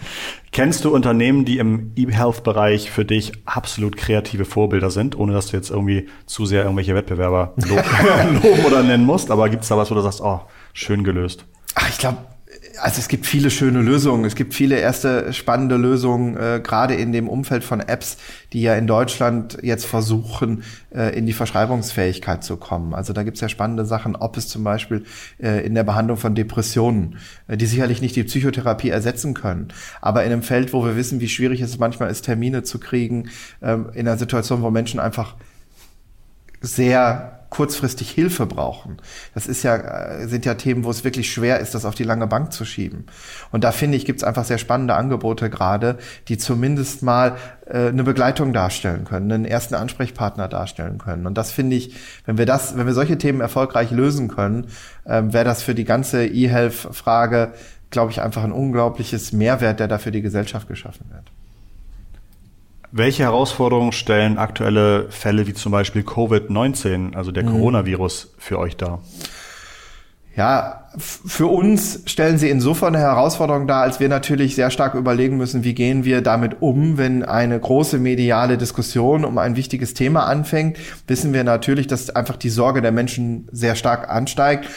Kennst 0.53 0.85
du 0.85 0.95
Unternehmen, 0.95 1.45
die 1.45 1.59
im 1.59 1.93
E-Health-Bereich 1.97 2.91
für 2.91 3.05
dich 3.05 3.33
absolut 3.47 3.97
kreative 3.97 4.45
Vorbilder 4.45 4.91
sind, 4.91 5.17
ohne 5.17 5.33
dass 5.33 5.49
du 5.49 5.57
jetzt 5.57 5.71
irgendwie 5.71 6.09
zu 6.27 6.47
sehr 6.47 6.63
irgendwelche 6.63 6.95
Wettbewerber 6.95 7.55
loben 7.57 8.65
oder 8.67 8.83
nennen 8.83 9.05
musst? 9.05 9.31
Aber 9.31 9.49
gibt 9.49 9.63
es 9.63 9.69
da 9.69 9.77
was, 9.77 9.91
wo 9.91 9.95
du 9.95 10.03
sagst, 10.03 10.21
oh, 10.21 10.41
schön 10.73 11.05
gelöst? 11.05 11.45
Ach, 11.75 11.89
ich 11.89 11.99
glaube, 11.99 12.19
also 12.81 12.99
es 13.01 13.09
gibt 13.09 13.27
viele 13.27 13.51
schöne 13.51 13.81
Lösungen. 13.81 14.25
Es 14.25 14.35
gibt 14.35 14.55
viele 14.55 14.77
erste 14.77 15.33
spannende 15.33 15.77
Lösungen, 15.77 16.37
äh, 16.37 16.61
gerade 16.63 16.95
in 16.95 17.13
dem 17.13 17.29
Umfeld 17.29 17.65
von 17.65 17.81
Apps, 17.81 18.17
die 18.53 18.63
ja 18.63 18.75
in 18.75 18.87
Deutschland 18.87 19.59
jetzt 19.63 19.87
versuchen, 19.87 20.63
äh, 20.91 21.17
in 21.17 21.27
die 21.27 21.33
Verschreibungsfähigkeit 21.33 22.45
zu 22.45 22.57
kommen. 22.57 22.95
Also 22.95 23.13
da 23.13 23.23
gibt 23.23 23.37
es 23.37 23.41
ja 23.41 23.49
spannende 23.49 23.85
Sachen, 23.85 24.17
ob 24.17 24.37
es 24.37 24.49
zum 24.49 24.65
Beispiel 24.65 25.05
äh, 25.43 25.65
in 25.65 25.75
der 25.75 25.85
Behandlung 25.85 26.17
von 26.17 26.35
Depressionen, 26.35 27.19
äh, 27.47 27.57
die 27.57 27.67
sicherlich 27.67 28.01
nicht 28.01 28.17
die 28.17 28.25
Psychotherapie 28.25 28.91
ersetzen 28.91 29.35
können, 29.35 29.69
aber 30.01 30.25
in 30.25 30.33
einem 30.33 30.43
Feld, 30.43 30.73
wo 30.73 30.85
wir 30.85 30.97
wissen, 30.97 31.21
wie 31.21 31.29
schwierig 31.29 31.61
es 31.61 31.79
manchmal 31.79 32.11
ist, 32.11 32.23
Termine 32.23 32.63
zu 32.63 32.79
kriegen, 32.79 33.31
ähm, 33.63 33.91
in 33.95 34.07
einer 34.07 34.19
Situation, 34.19 34.63
wo 34.63 34.71
Menschen 34.71 35.01
einfach 35.01 35.37
sehr 36.61 37.38
kurzfristig 37.51 38.11
Hilfe 38.11 38.47
brauchen. 38.47 38.99
Das 39.35 39.47
ist 39.47 39.63
ja, 39.63 39.77
äh, 39.77 40.29
sind 40.29 40.45
ja 40.45 40.55
Themen, 40.55 40.85
wo 40.85 40.91
es 40.91 41.05
wirklich 41.05 41.33
schwer 41.33 41.61
ist, 41.61 41.75
das 41.75 41.85
auf 41.85 41.95
die 41.95 42.05
lange 42.05 42.27
Bank 42.27 42.53
zu 42.53 42.65
schieben. 42.65 43.07
Und 43.51 43.65
da 43.65 43.73
finde 43.73 43.97
ich, 43.97 44.05
gibt 44.05 44.21
es 44.21 44.25
einfach 44.25 44.45
sehr 44.45 44.59
spannende 44.59 44.95
Angebote 44.95 45.49
gerade, 45.49 45.99
die 46.29 46.37
zumindest 46.37 47.03
mal 47.03 47.37
äh, 47.67 47.89
eine 47.89 48.05
Begleitung 48.05 48.53
darstellen 48.53 49.05
können, 49.05 49.33
einen 49.33 49.45
ersten 49.45 49.75
Ansprechpartner 49.75 50.49
darstellen 50.49 50.99
können. 50.99 51.27
Und 51.27 51.39
das 51.39 51.51
finde 51.51 51.77
ich, 51.77 51.95
wenn 52.27 52.39
wir 52.39 52.47
das, 52.47 52.77
wenn 52.77 52.87
wir 52.87 52.95
solche 52.95 53.19
Themen 53.19 53.41
erfolgreich 53.41 53.91
lösen 53.91 54.29
können, 54.29 54.67
äh, 55.05 55.23
wäre 55.25 55.45
das 55.45 55.63
für 55.63 55.75
die 55.75 55.85
ganze 55.85 56.27
E-Health-Frage, 56.27 57.53
glaube 57.91 58.13
ich, 58.13 58.21
einfach 58.21 58.45
ein 58.45 58.53
unglaubliches 58.53 59.33
Mehrwert, 59.33 59.81
der 59.81 59.89
da 59.89 59.99
für 59.99 60.13
die 60.13 60.23
Gesellschaft 60.23 60.69
geschaffen 60.69 61.07
wird. 61.11 61.33
Welche 62.91 63.25
Herausforderungen 63.25 63.93
stellen 63.93 64.39
aktuelle 64.39 65.11
Fälle 65.11 65.47
wie 65.47 65.55
zum 65.55 65.73
Beispiel 65.73 66.03
Covid-19, 66.03 67.15
also 67.15 67.33
der 67.33 67.45
mhm. 67.45 67.51
Coronavirus, 67.51 68.35
für 68.39 68.59
euch 68.59 68.77
dar? 68.77 69.01
Ja, 70.37 70.89
für 70.97 71.47
uns 71.49 72.03
stellen 72.07 72.39
sie 72.39 72.49
insofern 72.49 72.95
eine 72.95 73.05
Herausforderung 73.05 73.67
dar, 73.67 73.83
als 73.83 73.99
wir 73.99 74.09
natürlich 74.09 74.55
sehr 74.55 74.71
stark 74.71 74.95
überlegen 74.95 75.37
müssen, 75.37 75.65
wie 75.65 75.75
gehen 75.75 76.05
wir 76.05 76.23
damit 76.23 76.63
um, 76.63 76.97
wenn 76.97 77.25
eine 77.25 77.59
große 77.59 77.99
mediale 77.99 78.57
Diskussion 78.57 79.25
um 79.25 79.37
ein 79.37 79.57
wichtiges 79.57 79.95
Thema 79.95 80.27
anfängt. 80.27 80.79
Wissen 81.09 81.33
wir 81.33 81.43
natürlich, 81.43 81.89
dass 81.89 82.11
einfach 82.11 82.37
die 82.37 82.51
Sorge 82.51 82.83
der 82.83 82.93
Menschen 82.93 83.49
sehr 83.51 83.75
stark 83.75 84.09
ansteigt 84.09 84.69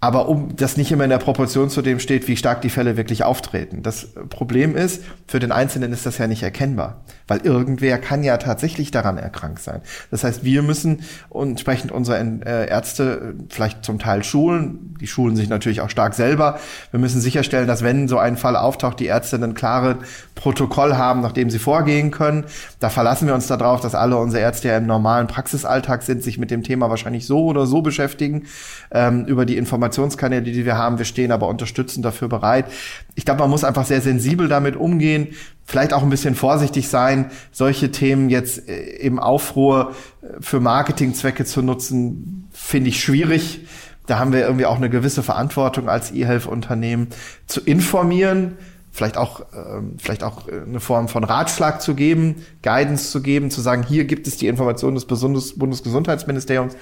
aber 0.00 0.28
um 0.28 0.54
das 0.54 0.76
nicht 0.76 0.92
immer 0.92 1.02
in 1.02 1.10
der 1.10 1.18
Proportion 1.18 1.70
zu 1.70 1.82
dem 1.82 1.98
steht, 1.98 2.28
wie 2.28 2.36
stark 2.36 2.60
die 2.62 2.70
Fälle 2.70 2.96
wirklich 2.96 3.24
auftreten. 3.24 3.82
Das 3.82 4.06
Problem 4.30 4.76
ist, 4.76 5.02
für 5.26 5.40
den 5.40 5.50
Einzelnen 5.50 5.92
ist 5.92 6.06
das 6.06 6.18
ja 6.18 6.28
nicht 6.28 6.44
erkennbar, 6.44 7.00
weil 7.26 7.40
irgendwer 7.40 7.98
kann 7.98 8.22
ja 8.22 8.36
tatsächlich 8.36 8.92
daran 8.92 9.18
erkrankt 9.18 9.60
sein. 9.60 9.80
Das 10.12 10.22
heißt, 10.22 10.44
wir 10.44 10.62
müssen 10.62 11.00
entsprechend 11.34 11.90
unsere 11.90 12.16
äh, 12.18 12.68
Ärzte 12.68 13.34
vielleicht 13.48 13.84
zum 13.84 13.98
Teil 13.98 14.22
schulen, 14.22 14.96
die 15.00 15.08
schulen 15.08 15.34
sich 15.34 15.48
natürlich 15.48 15.80
auch 15.80 15.90
stark 15.90 16.14
selber. 16.14 16.60
Wir 16.92 17.00
müssen 17.00 17.20
sicherstellen, 17.20 17.66
dass 17.66 17.82
wenn 17.82 18.06
so 18.06 18.18
ein 18.18 18.36
Fall 18.36 18.54
auftaucht, 18.54 19.00
die 19.00 19.06
Ärzte 19.06 19.34
ein 19.36 19.54
klares 19.54 19.96
Protokoll 20.36 20.96
haben, 20.96 21.22
nach 21.22 21.32
dem 21.32 21.50
sie 21.50 21.58
vorgehen 21.58 22.12
können. 22.12 22.44
Da 22.78 22.88
verlassen 22.88 23.26
wir 23.26 23.34
uns 23.34 23.48
darauf, 23.48 23.80
dass 23.80 23.96
alle 23.96 24.16
unsere 24.16 24.42
Ärzte 24.42 24.68
ja 24.68 24.76
im 24.76 24.86
normalen 24.86 25.26
Praxisalltag 25.26 26.04
sind, 26.04 26.22
sich 26.22 26.38
mit 26.38 26.52
dem 26.52 26.62
Thema 26.62 26.88
wahrscheinlich 26.88 27.26
so 27.26 27.46
oder 27.46 27.66
so 27.66 27.82
beschäftigen, 27.82 28.44
ähm, 28.92 29.24
über 29.24 29.44
die 29.44 29.56
Informationen 29.56 29.87
Informationskanäle, 29.88 30.42
die 30.42 30.64
wir 30.64 30.76
haben. 30.76 30.98
Wir 30.98 31.04
stehen 31.04 31.32
aber 31.32 31.48
unterstützend 31.48 32.04
dafür 32.04 32.28
bereit. 32.28 32.66
Ich 33.14 33.24
glaube, 33.24 33.40
man 33.40 33.50
muss 33.50 33.64
einfach 33.64 33.86
sehr 33.86 34.00
sensibel 34.00 34.48
damit 34.48 34.76
umgehen, 34.76 35.28
vielleicht 35.64 35.92
auch 35.92 36.02
ein 36.02 36.10
bisschen 36.10 36.34
vorsichtig 36.34 36.88
sein, 36.88 37.30
solche 37.50 37.90
Themen 37.90 38.28
jetzt 38.30 38.68
äh, 38.68 38.96
im 38.98 39.18
Aufruhr 39.18 39.94
äh, 40.22 40.26
für 40.40 40.60
Marketingzwecke 40.60 41.44
zu 41.44 41.62
nutzen, 41.62 42.48
finde 42.52 42.90
ich 42.90 43.00
schwierig. 43.00 43.66
Da 44.06 44.18
haben 44.18 44.32
wir 44.32 44.40
irgendwie 44.40 44.66
auch 44.66 44.76
eine 44.76 44.88
gewisse 44.88 45.22
Verantwortung 45.22 45.88
als 45.88 46.12
E-Health-Unternehmen 46.12 47.08
zu 47.46 47.60
informieren, 47.60 48.56
vielleicht 48.90 49.16
auch, 49.16 49.46
ähm, 49.54 49.96
vielleicht 49.98 50.22
auch 50.22 50.48
äh, 50.48 50.60
eine 50.66 50.80
Form 50.80 51.08
von 51.08 51.24
Ratschlag 51.24 51.80
zu 51.80 51.94
geben, 51.94 52.44
Guidance 52.62 53.10
zu 53.10 53.22
geben, 53.22 53.50
zu 53.50 53.60
sagen, 53.60 53.82
hier 53.82 54.04
gibt 54.04 54.26
es 54.26 54.36
die 54.36 54.46
Informationen 54.46 54.94
des 54.94 55.06
Bundes 55.06 55.58
Bundesgesundheitsministeriums, 55.58 56.76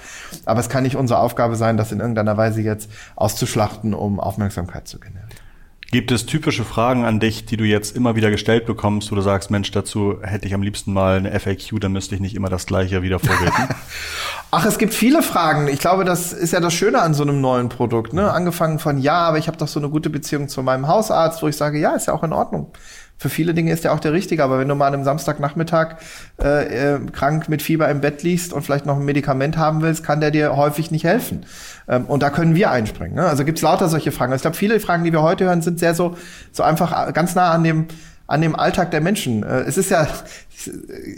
aber 0.45 0.59
es 0.59 0.69
kann 0.69 0.83
nicht 0.83 0.95
unsere 0.95 1.19
Aufgabe 1.19 1.55
sein, 1.55 1.77
das 1.77 1.91
in 1.91 1.99
irgendeiner 1.99 2.37
Weise 2.37 2.61
jetzt 2.61 2.89
auszuschlachten, 3.15 3.93
um 3.93 4.19
Aufmerksamkeit 4.19 4.87
zu 4.87 4.99
generieren. 4.99 5.46
Gibt 5.91 6.11
es 6.11 6.25
typische 6.25 6.65
Fragen 6.65 7.05
an 7.05 7.21
dich, 7.21 7.45
die 7.45 7.55
du 7.55 7.63
jetzt 7.63 7.95
immer 7.95 8.17
wieder 8.17 8.29
gestellt 8.29 8.65
bekommst, 8.65 9.09
wo 9.09 9.15
du 9.15 9.21
sagst, 9.21 9.49
Mensch, 9.51 9.71
dazu 9.71 10.17
hätte 10.21 10.45
ich 10.45 10.53
am 10.53 10.61
liebsten 10.61 10.91
mal 10.91 11.17
eine 11.17 11.39
FAQ, 11.39 11.79
dann 11.79 11.93
müsste 11.93 12.13
ich 12.15 12.19
nicht 12.19 12.35
immer 12.35 12.49
das 12.49 12.65
Gleiche 12.65 13.03
wieder 13.03 13.19
vorbeten? 13.19 13.69
Ach, 14.51 14.65
es 14.65 14.77
gibt 14.77 14.93
viele 14.93 15.23
Fragen. 15.23 15.69
Ich 15.69 15.79
glaube, 15.79 16.03
das 16.03 16.33
ist 16.33 16.51
ja 16.51 16.59
das 16.59 16.73
Schöne 16.73 17.01
an 17.01 17.13
so 17.13 17.23
einem 17.23 17.39
neuen 17.39 17.69
Produkt. 17.69 18.11
Ne? 18.11 18.31
Angefangen 18.31 18.79
von, 18.79 18.97
ja, 18.97 19.19
aber 19.19 19.37
ich 19.37 19.47
habe 19.47 19.57
doch 19.57 19.67
so 19.69 19.79
eine 19.79 19.89
gute 19.89 20.09
Beziehung 20.09 20.49
zu 20.49 20.61
meinem 20.61 20.87
Hausarzt, 20.89 21.41
wo 21.41 21.47
ich 21.47 21.55
sage, 21.55 21.79
ja, 21.79 21.95
ist 21.95 22.07
ja 22.07 22.13
auch 22.13 22.23
in 22.23 22.33
Ordnung 22.33 22.71
für 23.17 23.29
viele 23.29 23.53
Dinge 23.53 23.71
ist 23.71 23.83
der 23.83 23.93
auch 23.93 23.99
der 23.99 24.13
richtige, 24.13 24.43
aber 24.43 24.59
wenn 24.59 24.67
du 24.67 24.75
mal 24.75 24.87
an 24.87 24.93
einem 24.93 25.03
Samstagnachmittag 25.03 25.95
äh, 26.41 26.95
äh, 26.95 26.99
krank 27.11 27.49
mit 27.49 27.61
Fieber 27.61 27.89
im 27.89 27.99
Bett 27.99 28.21
liegst 28.23 28.53
und 28.53 28.61
vielleicht 28.61 28.85
noch 28.85 28.97
ein 28.97 29.05
Medikament 29.05 29.57
haben 29.57 29.81
willst, 29.81 30.03
kann 30.03 30.21
der 30.21 30.31
dir 30.31 30.55
häufig 30.55 30.91
nicht 30.91 31.03
helfen. 31.03 31.45
Ähm, 31.87 32.05
und 32.05 32.21
da 32.21 32.29
können 32.29 32.53
wir 32.55 32.69
einspringen. 32.69 33.15
Ne? 33.15 33.25
Also 33.27 33.43
gibt's 33.43 33.61
lauter 33.61 33.89
solche 33.89 34.11
Fragen. 34.11 34.33
Ich 34.33 34.41
glaube, 34.41 34.55
viele 34.55 34.79
Fragen, 34.79 35.03
die 35.03 35.11
wir 35.11 35.23
heute 35.23 35.45
hören, 35.45 35.61
sind 35.61 35.79
sehr 35.79 35.95
so, 35.95 36.15
so 36.51 36.61
einfach 36.61 37.11
ganz 37.13 37.33
nah 37.33 37.51
an 37.51 37.63
dem 37.63 37.87
an 38.27 38.41
dem 38.41 38.55
Alltag 38.55 38.91
der 38.91 39.01
Menschen. 39.01 39.43
Äh, 39.43 39.61
es 39.61 39.77
ist 39.77 39.89
ja, 39.89 40.07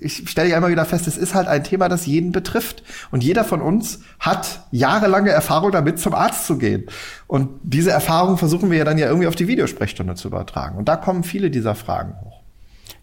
ich 0.02 0.30
stelle 0.30 0.50
ja 0.50 0.58
immer 0.58 0.70
wieder 0.70 0.86
fest, 0.86 1.08
es 1.08 1.18
ist 1.18 1.34
halt 1.34 1.48
ein 1.48 1.64
Thema, 1.64 1.90
das 1.90 2.06
jeden 2.06 2.32
betrifft. 2.32 2.84
Und 3.12 3.24
jeder 3.24 3.44
von 3.44 3.62
uns 3.62 4.00
hat 4.20 4.62
jahrelange 4.72 5.32
Erfahrung 5.32 5.72
damit, 5.72 6.00
zum 6.00 6.14
Arzt 6.14 6.46
zu 6.46 6.58
gehen. 6.58 6.86
Und 7.28 7.50
diese 7.64 7.92
Erfahrung 7.92 8.38
versuchen 8.38 8.72
wir 8.72 8.78
ja 8.78 8.86
dann 8.86 8.98
ja 8.98 9.08
irgendwie 9.08 9.28
auf 9.28 9.36
die 9.36 9.48
Videosprechstunde 9.48 10.16
zu 10.16 10.28
übertragen. 10.28 10.78
Und 10.78 10.88
da 10.88 10.96
kommen 10.96 11.24
viele 11.24 11.50
dieser 11.50 11.76
Fragen 11.76 12.16
hoch. 12.24 12.40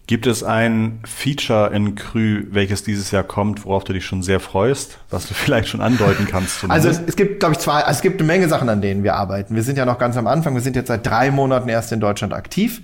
Gibt 0.07 0.25
es 0.25 0.41
ein 0.41 1.01
Feature 1.03 1.71
in 1.73 1.95
Krü, 1.95 2.45
welches 2.51 2.81
dieses 2.81 3.11
Jahr 3.11 3.23
kommt, 3.23 3.65
worauf 3.65 3.83
du 3.83 3.91
dich 3.91 4.05
schon 4.05 4.23
sehr 4.23 4.39
freust, 4.39 4.99
was 5.09 5.27
du 5.27 5.33
vielleicht 5.33 5.67
schon 5.67 5.81
andeuten 5.81 6.27
kannst? 6.29 6.61
Zumindest? 6.61 6.87
Also 6.87 7.01
es, 7.01 7.09
es 7.09 7.15
gibt, 7.17 7.41
glaube 7.41 7.55
ich, 7.55 7.59
zwei, 7.59 7.81
also 7.81 7.91
es 7.91 8.01
gibt 8.01 8.21
eine 8.21 8.27
Menge 8.27 8.47
Sachen, 8.47 8.69
an 8.69 8.81
denen 8.81 9.03
wir 9.03 9.15
arbeiten. 9.15 9.53
Wir 9.53 9.63
sind 9.63 9.77
ja 9.77 9.85
noch 9.85 9.97
ganz 9.97 10.15
am 10.15 10.25
Anfang. 10.25 10.53
Wir 10.53 10.61
sind 10.61 10.77
jetzt 10.77 10.87
seit 10.87 11.05
drei 11.05 11.29
Monaten 11.29 11.67
erst 11.67 11.91
in 11.91 11.99
Deutschland 11.99 12.33
aktiv. 12.33 12.81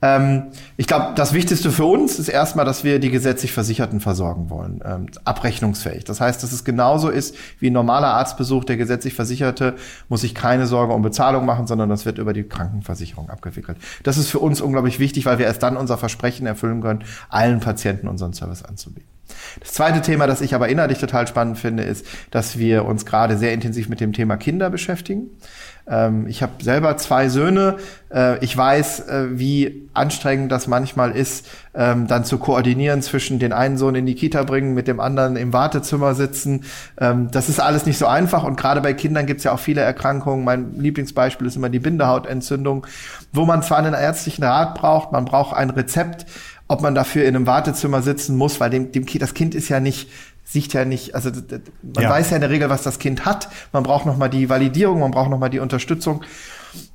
Ähm, 0.00 0.44
ich 0.76 0.86
glaube, 0.86 1.12
das 1.16 1.32
Wichtigste 1.32 1.70
für 1.70 1.84
uns 1.84 2.18
ist 2.18 2.28
erstmal, 2.28 2.64
dass 2.64 2.84
wir 2.84 3.00
die 3.00 3.10
gesetzlich 3.10 3.52
Versicherten 3.52 4.00
versorgen 4.00 4.48
wollen, 4.48 4.80
ähm, 4.84 5.06
abrechnungsfähig. 5.24 6.04
Das 6.04 6.20
heißt, 6.20 6.42
dass 6.42 6.52
es 6.52 6.64
genauso 6.64 7.08
ist 7.08 7.34
wie 7.58 7.70
ein 7.70 7.72
normaler 7.72 8.08
Arztbesuch. 8.08 8.64
Der 8.64 8.76
gesetzlich 8.76 9.14
Versicherte 9.14 9.74
muss 10.08 10.20
sich 10.20 10.34
keine 10.34 10.66
Sorge 10.66 10.92
um 10.92 11.02
Bezahlung 11.02 11.44
machen, 11.44 11.66
sondern 11.66 11.88
das 11.88 12.04
wird 12.06 12.18
über 12.18 12.32
die 12.32 12.44
Krankenversicherung 12.44 13.28
abgewickelt. 13.28 13.78
Das 14.04 14.18
ist 14.18 14.28
für 14.28 14.38
uns 14.38 14.60
unglaublich 14.60 15.00
wichtig, 15.00 15.26
weil 15.26 15.38
wir 15.38 15.46
erst 15.46 15.62
dann 15.62 15.76
unser 15.76 15.98
Versprechen 15.98 16.46
erfüllen 16.46 16.80
können, 16.80 17.04
allen 17.28 17.60
Patienten 17.60 18.06
unseren 18.06 18.32
Service 18.32 18.62
anzubieten. 18.62 19.17
Das 19.60 19.72
zweite 19.72 20.00
Thema, 20.00 20.26
das 20.26 20.40
ich 20.40 20.54
aber 20.54 20.68
inhaltlich 20.68 20.98
total 20.98 21.26
spannend 21.26 21.58
finde, 21.58 21.82
ist, 21.82 22.06
dass 22.30 22.58
wir 22.58 22.84
uns 22.84 23.06
gerade 23.06 23.36
sehr 23.36 23.52
intensiv 23.52 23.88
mit 23.88 24.00
dem 24.00 24.12
Thema 24.12 24.36
Kinder 24.36 24.70
beschäftigen. 24.70 25.30
Ähm, 25.88 26.26
ich 26.26 26.42
habe 26.42 26.52
selber 26.62 26.96
zwei 26.96 27.28
Söhne. 27.28 27.76
Äh, 28.12 28.42
ich 28.44 28.56
weiß, 28.56 29.08
äh, 29.08 29.38
wie 29.38 29.88
anstrengend 29.94 30.52
das 30.52 30.66
manchmal 30.66 31.12
ist, 31.12 31.46
ähm, 31.74 32.06
dann 32.06 32.24
zu 32.24 32.38
koordinieren 32.38 33.02
zwischen 33.02 33.38
den 33.38 33.52
einen 33.52 33.78
Sohn 33.78 33.94
in 33.94 34.06
die 34.06 34.14
Kita 34.14 34.42
bringen, 34.42 34.74
mit 34.74 34.86
dem 34.86 35.00
anderen 35.00 35.36
im 35.36 35.52
Wartezimmer 35.52 36.14
sitzen. 36.14 36.64
Ähm, 37.00 37.30
das 37.30 37.48
ist 37.48 37.60
alles 37.60 37.86
nicht 37.86 37.98
so 37.98 38.06
einfach 38.06 38.44
und 38.44 38.56
gerade 38.56 38.80
bei 38.80 38.92
Kindern 38.92 39.26
gibt 39.26 39.38
es 39.38 39.44
ja 39.44 39.52
auch 39.52 39.60
viele 39.60 39.80
Erkrankungen. 39.80 40.44
Mein 40.44 40.74
Lieblingsbeispiel 40.78 41.46
ist 41.46 41.56
immer 41.56 41.70
die 41.70 41.80
Bindehautentzündung, 41.80 42.86
wo 43.32 43.44
man 43.44 43.62
zwar 43.62 43.78
einen 43.78 43.94
ärztlichen 43.94 44.44
Rat 44.44 44.74
braucht, 44.74 45.12
man 45.12 45.24
braucht 45.24 45.56
ein 45.56 45.70
Rezept, 45.70 46.26
ob 46.68 46.82
man 46.82 46.94
dafür 46.94 47.24
in 47.24 47.34
einem 47.34 47.46
Wartezimmer 47.46 48.02
sitzen 48.02 48.36
muss, 48.36 48.60
weil 48.60 48.70
dem, 48.70 48.92
dem 48.92 49.06
kind, 49.06 49.22
das 49.22 49.34
Kind 49.34 49.54
ist 49.54 49.68
ja 49.68 49.80
nicht 49.80 50.08
sieht 50.50 50.72
ja 50.72 50.86
nicht, 50.86 51.14
also 51.14 51.30
man 51.82 52.02
ja. 52.02 52.08
weiß 52.08 52.30
ja 52.30 52.36
in 52.36 52.40
der 52.40 52.48
Regel, 52.48 52.70
was 52.70 52.82
das 52.82 52.98
Kind 52.98 53.26
hat. 53.26 53.50
Man 53.72 53.82
braucht 53.82 54.06
noch 54.06 54.16
mal 54.16 54.28
die 54.28 54.48
Validierung, 54.48 55.00
man 55.00 55.10
braucht 55.10 55.28
noch 55.28 55.38
mal 55.38 55.50
die 55.50 55.58
Unterstützung. 55.58 56.22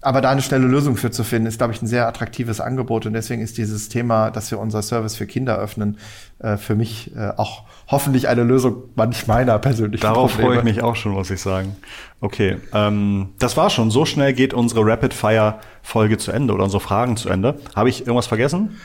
Aber 0.02 0.22
da 0.22 0.32
eine 0.32 0.42
schnelle 0.42 0.66
Lösung 0.66 0.98
für 0.98 1.12
zu 1.12 1.24
finden, 1.24 1.48
ist, 1.48 1.60
glaube 1.60 1.74
ich, 1.74 1.82
ein 1.82 1.88
sehr 1.88 2.08
attraktives 2.08 2.60
Angebot. 2.62 3.06
Und 3.06 3.14
deswegen 3.14 3.42
ist 3.42 3.58
dieses 3.58 3.90
Thema, 3.90 4.32
dass 4.32 4.50
wir 4.50 4.60
unser 4.60 4.82
Service 4.82 5.16
für 5.16 5.28
Kinder 5.28 5.58
öffnen, 5.58 5.98
äh, 6.40 6.58
für 6.58 6.76
mich 6.76 7.16
äh, 7.16 7.32
auch 7.38 7.64
hoffentlich 7.88 8.28
eine 8.28 8.44
Lösung 8.44 8.84
manch 8.96 9.28
meiner 9.28 9.60
persönlichen 9.60 10.02
Darauf 10.02 10.32
Probleme. 10.32 10.50
freue 10.50 10.58
ich 10.60 10.64
mich 10.64 10.84
auch 10.84 10.96
schon, 10.96 11.12
muss 11.12 11.30
ich 11.30 11.42
sagen. 11.42 11.76
Okay, 12.22 12.58
ähm, 12.74 13.30
das 13.38 13.56
war 13.56 13.70
schon. 13.70 13.92
So 13.92 14.06
schnell 14.06 14.34
geht 14.34 14.54
unsere 14.54 14.86
Rapid-Fire-Folge 14.86 16.18
zu 16.18 16.32
Ende 16.32 16.54
oder 16.54 16.64
unsere 16.64 16.82
Fragen 16.82 17.18
zu 17.18 17.30
Ende. 17.30 17.60
Habe 17.76 17.90
ich 17.90 18.02
irgendwas 18.02 18.28
vergessen? 18.28 18.80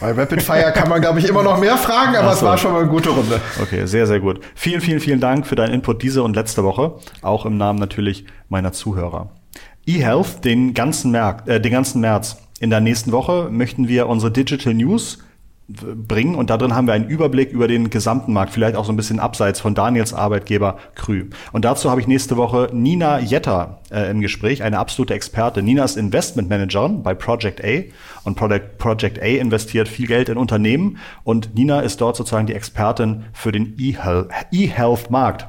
Bei 0.00 0.12
Rapid 0.12 0.42
Fire 0.42 0.72
kann 0.72 0.88
man, 0.88 1.00
glaube 1.00 1.18
ich, 1.18 1.28
immer 1.28 1.42
noch 1.42 1.58
mehr 1.58 1.76
fragen, 1.76 2.16
aber 2.16 2.30
so. 2.30 2.36
es 2.36 2.42
war 2.42 2.58
schon 2.58 2.72
mal 2.72 2.82
eine 2.82 2.90
gute 2.90 3.10
Runde. 3.10 3.40
Okay, 3.60 3.86
sehr, 3.86 4.06
sehr 4.06 4.20
gut. 4.20 4.40
Vielen, 4.54 4.80
vielen, 4.80 5.00
vielen 5.00 5.20
Dank 5.20 5.46
für 5.46 5.56
deinen 5.56 5.74
Input 5.74 6.02
diese 6.02 6.22
und 6.22 6.36
letzte 6.36 6.62
Woche. 6.62 6.96
Auch 7.22 7.46
im 7.46 7.56
Namen 7.56 7.78
natürlich 7.78 8.24
meiner 8.48 8.72
Zuhörer. 8.72 9.30
eHealth, 9.86 10.44
den 10.44 10.74
ganzen, 10.74 11.10
März, 11.10 11.42
äh, 11.46 11.60
den 11.60 11.72
ganzen 11.72 12.00
März. 12.00 12.36
In 12.60 12.70
der 12.70 12.80
nächsten 12.80 13.12
Woche 13.12 13.48
möchten 13.50 13.88
wir 13.88 14.08
unsere 14.08 14.32
Digital 14.32 14.74
News 14.74 15.18
bringen 15.68 16.34
und 16.34 16.48
da 16.48 16.56
drin 16.56 16.74
haben 16.74 16.86
wir 16.86 16.94
einen 16.94 17.08
Überblick 17.08 17.52
über 17.52 17.68
den 17.68 17.90
gesamten 17.90 18.32
Markt, 18.32 18.54
vielleicht 18.54 18.74
auch 18.74 18.86
so 18.86 18.92
ein 18.92 18.96
bisschen 18.96 19.20
abseits 19.20 19.60
von 19.60 19.74
Daniels 19.74 20.14
Arbeitgeber 20.14 20.78
Krü. 20.94 21.26
Und 21.52 21.66
dazu 21.66 21.90
habe 21.90 22.00
ich 22.00 22.06
nächste 22.06 22.38
Woche 22.38 22.70
Nina 22.72 23.20
Jetter 23.20 23.80
äh, 23.90 24.10
im 24.10 24.22
Gespräch, 24.22 24.62
eine 24.62 24.78
absolute 24.78 25.12
Experte. 25.12 25.62
Nina 25.62 25.84
ist 25.84 25.98
Investmentmanagerin 25.98 27.02
bei 27.02 27.12
Project 27.12 27.62
A 27.62 27.82
und 28.24 28.34
Project, 28.34 28.78
Project 28.78 29.20
A 29.20 29.26
investiert 29.26 29.88
viel 29.88 30.06
Geld 30.06 30.30
in 30.30 30.38
Unternehmen 30.38 30.96
und 31.22 31.54
Nina 31.54 31.80
ist 31.80 32.00
dort 32.00 32.16
sozusagen 32.16 32.46
die 32.46 32.54
Expertin 32.54 33.24
für 33.34 33.52
den 33.52 33.76
E-Health-Markt. 33.78 35.48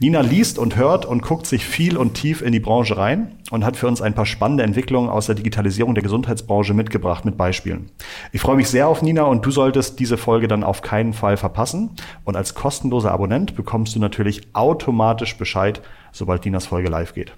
Nina 0.00 0.22
liest 0.22 0.58
und 0.58 0.74
hört 0.74 1.06
und 1.06 1.22
guckt 1.22 1.46
sich 1.46 1.64
viel 1.64 1.96
und 1.96 2.14
tief 2.14 2.42
in 2.42 2.50
die 2.50 2.58
Branche 2.58 2.96
rein 2.96 3.36
und 3.52 3.64
hat 3.64 3.76
für 3.76 3.86
uns 3.86 4.02
ein 4.02 4.12
paar 4.12 4.26
spannende 4.26 4.64
Entwicklungen 4.64 5.08
aus 5.08 5.26
der 5.26 5.36
Digitalisierung 5.36 5.94
der 5.94 6.02
Gesundheitsbranche 6.02 6.74
mitgebracht 6.74 7.24
mit 7.24 7.36
Beispielen. 7.36 7.90
Ich 8.32 8.40
freue 8.40 8.56
mich 8.56 8.68
sehr 8.68 8.88
auf 8.88 9.02
Nina 9.02 9.22
und 9.22 9.46
du 9.46 9.52
solltest 9.52 10.00
diese 10.00 10.16
Folge 10.16 10.48
dann 10.48 10.64
auf 10.64 10.82
keinen 10.82 11.12
Fall 11.12 11.36
verpassen. 11.36 11.90
Und 12.24 12.34
als 12.34 12.54
kostenloser 12.54 13.12
Abonnent 13.12 13.54
bekommst 13.54 13.94
du 13.94 14.00
natürlich 14.00 14.48
automatisch 14.52 15.38
Bescheid, 15.38 15.80
sobald 16.10 16.44
Ninas 16.44 16.66
Folge 16.66 16.88
live 16.88 17.14
geht. 17.14 17.32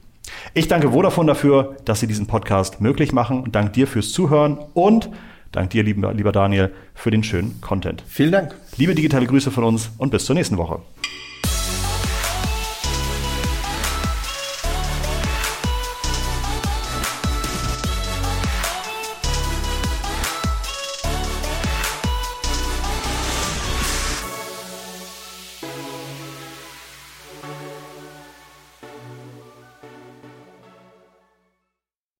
Ich 0.54 0.66
danke 0.66 0.92
Vodafone 0.92 1.26
dafür, 1.26 1.76
dass 1.84 2.00
sie 2.00 2.06
diesen 2.06 2.26
Podcast 2.26 2.80
möglich 2.80 3.12
machen. 3.12 3.52
Dank 3.52 3.74
dir 3.74 3.86
fürs 3.86 4.12
Zuhören 4.12 4.58
und 4.72 5.10
dank 5.52 5.70
dir, 5.70 5.82
lieber 5.82 6.32
Daniel, 6.32 6.72
für 6.94 7.10
den 7.10 7.22
schönen 7.22 7.60
Content. 7.60 8.02
Vielen 8.08 8.32
Dank. 8.32 8.54
Liebe 8.78 8.94
digitale 8.94 9.26
Grüße 9.26 9.50
von 9.50 9.64
uns 9.64 9.90
und 9.98 10.10
bis 10.10 10.24
zur 10.24 10.34
nächsten 10.34 10.56
Woche. 10.56 10.80